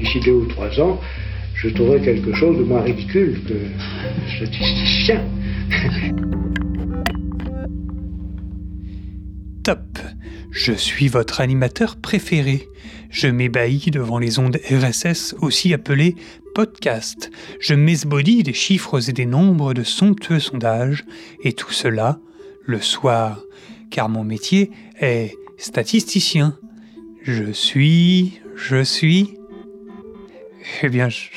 [0.00, 1.00] d'ici deux ou trois ans,
[1.54, 3.54] je trouverai quelque chose de moins ridicule que
[4.36, 5.22] statisticien.
[9.62, 9.98] Top
[10.50, 12.66] Je suis votre animateur préféré.
[13.10, 16.14] Je m'ébahis devant les ondes RSS, aussi appelées
[16.54, 17.30] podcast.
[17.60, 21.04] Je m'esbaudis des chiffres et des nombres de somptueux sondages,
[21.44, 22.18] et tout cela
[22.64, 23.42] le soir,
[23.90, 24.70] car mon métier
[25.00, 26.56] est statisticien.
[27.22, 29.39] Je suis, je suis.
[30.82, 31.28] Eh bien, je,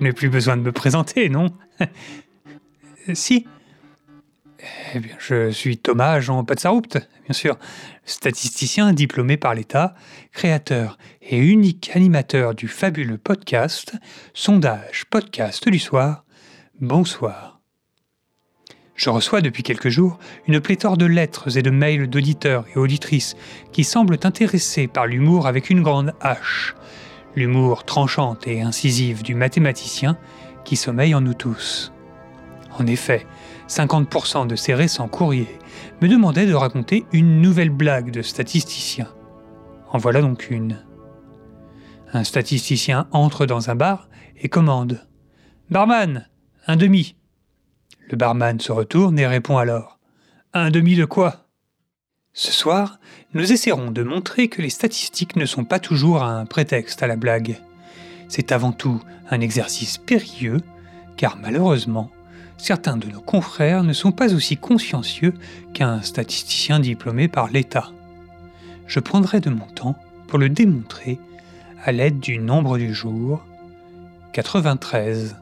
[0.00, 1.48] n'ai plus besoin de me présenter, non?
[3.14, 3.46] Si.
[4.94, 7.56] Eh bien, je suis Thomas Jean Patsaroupt, bien sûr,
[8.04, 9.94] statisticien diplômé par l'État,
[10.32, 13.94] créateur et unique animateur du fabuleux podcast
[14.34, 16.24] Sondage Podcast du soir.
[16.82, 17.60] Bonsoir.
[18.94, 23.36] Je reçois depuis quelques jours une pléthore de lettres et de mails d'auditeurs et auditrices
[23.72, 26.74] qui semblent intéressés par l'humour avec une grande H,
[27.38, 30.18] l'humour tranchante et incisive du mathématicien
[30.64, 31.92] qui sommeille en nous tous.
[32.78, 33.26] En effet,
[33.68, 35.58] 50% de ces récents courriers
[36.02, 39.08] me demandaient de raconter une nouvelle blague de statisticien.
[39.90, 40.84] En voilà donc une.
[42.12, 45.06] Un statisticien entre dans un bar et commande
[45.70, 46.26] Barman,
[46.66, 47.16] un demi.
[48.10, 49.98] Le barman se retourne et répond alors
[50.54, 51.47] Un demi de quoi?
[52.40, 53.00] Ce soir,
[53.34, 57.16] nous essaierons de montrer que les statistiques ne sont pas toujours un prétexte à la
[57.16, 57.60] blague.
[58.28, 60.60] C'est avant tout un exercice périlleux,
[61.16, 62.12] car malheureusement,
[62.56, 65.34] certains de nos confrères ne sont pas aussi consciencieux
[65.74, 67.90] qu'un statisticien diplômé par l'État.
[68.86, 69.96] Je prendrai de mon temps
[70.28, 71.18] pour le démontrer
[71.82, 73.44] à l'aide du nombre du jour
[74.32, 75.34] 93.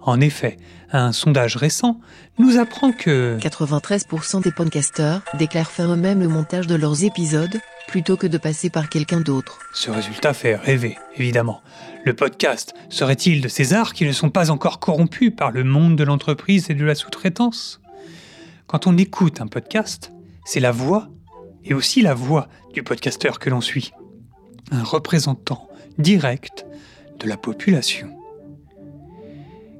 [0.00, 0.56] En effet,
[0.92, 2.00] un sondage récent
[2.38, 8.16] nous apprend que 93% des podcasteurs déclarent faire eux-mêmes le montage de leurs épisodes plutôt
[8.16, 9.58] que de passer par quelqu'un d'autre.
[9.72, 11.60] Ce résultat fait rêver, évidemment.
[12.04, 15.96] Le podcast serait-il de ces arts qui ne sont pas encore corrompus par le monde
[15.96, 17.80] de l'entreprise et de la sous-traitance?
[18.66, 20.12] Quand on écoute un podcast,
[20.44, 21.08] c'est la voix
[21.64, 23.92] et aussi la voix du podcasteur que l'on suit.
[24.70, 26.64] Un représentant direct
[27.18, 28.16] de la population.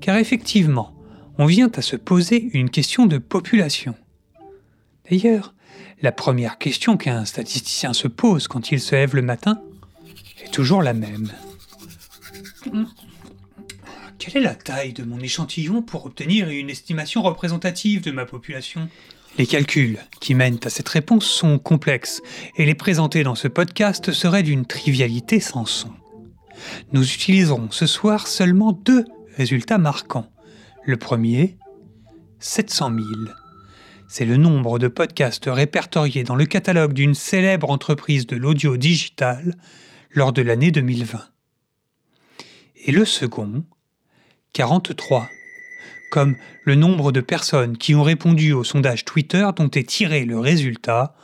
[0.00, 0.95] Car effectivement,
[1.38, 3.94] on vient à se poser une question de population.
[5.10, 5.54] D'ailleurs,
[6.02, 9.60] la première question qu'un statisticien se pose quand il se lève le matin
[10.44, 11.30] est toujours la même.
[14.18, 18.88] Quelle est la taille de mon échantillon pour obtenir une estimation représentative de ma population?
[19.38, 22.22] Les calculs qui mènent à cette réponse sont complexes
[22.56, 25.92] et les présenter dans ce podcast serait d'une trivialité sans son.
[26.92, 29.04] Nous utiliserons ce soir seulement deux
[29.36, 30.30] résultats marquants.
[30.88, 31.58] Le premier,
[32.38, 33.06] 700 000.
[34.06, 39.56] C'est le nombre de podcasts répertoriés dans le catalogue d'une célèbre entreprise de l'audio digital
[40.12, 41.18] lors de l'année 2020.
[42.84, 43.64] Et le second,
[44.52, 45.28] 43,
[46.12, 50.38] comme le nombre de personnes qui ont répondu au sondage Twitter dont est tiré le
[50.38, 51.16] résultat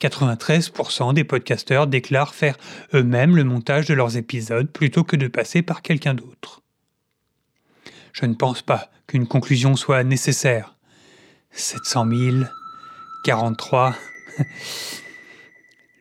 [0.00, 2.56] 93% des podcasteurs déclarent faire
[2.94, 6.62] eux-mêmes le montage de leurs épisodes plutôt que de passer par quelqu'un d'autre.
[8.12, 10.76] Je ne pense pas qu'une conclusion soit nécessaire.
[11.52, 12.36] 700 000,
[13.24, 13.94] 43.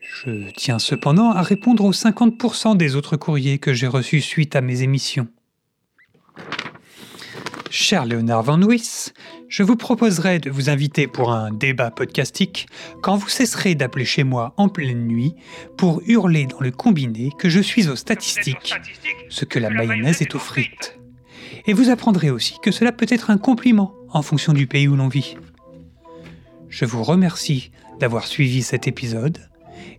[0.01, 4.61] Je tiens cependant à répondre aux 50% des autres courriers que j'ai reçus suite à
[4.61, 5.27] mes émissions.
[7.71, 9.13] Cher Léonard Van Nuys,
[9.47, 12.67] je vous proposerai de vous inviter pour un débat podcastique
[13.01, 15.35] quand vous cesserez d'appeler chez moi en pleine nuit
[15.77, 18.73] pour hurler dans le combiné que je suis aux statistiques,
[19.29, 20.98] ce que la mayonnaise est aux frites.
[21.65, 24.95] Et vous apprendrez aussi que cela peut être un compliment en fonction du pays où
[24.95, 25.35] l'on vit.
[26.69, 29.39] Je vous remercie d'avoir suivi cet épisode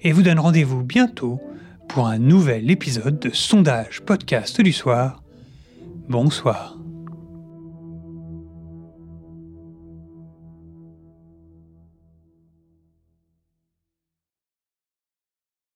[0.03, 1.41] et vous donne rendez-vous bientôt
[1.89, 5.23] pour un nouvel épisode de Sondage Podcast du soir.
[6.09, 6.80] Bonsoir.